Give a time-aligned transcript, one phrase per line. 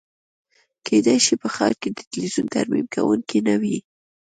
[0.85, 3.77] کیدای شي په ښار کې د تلویزیون ترمیم کونکی نه وي